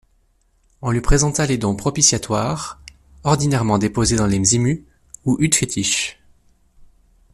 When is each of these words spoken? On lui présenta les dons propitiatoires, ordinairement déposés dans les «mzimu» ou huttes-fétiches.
On 0.81 0.89
lui 0.89 0.99
présenta 0.99 1.45
les 1.45 1.59
dons 1.59 1.75
propitiatoires, 1.75 2.81
ordinairement 3.23 3.77
déposés 3.77 4.15
dans 4.15 4.25
les 4.25 4.39
«mzimu» 4.39 4.83
ou 5.25 5.37
huttes-fétiches. 5.39 6.19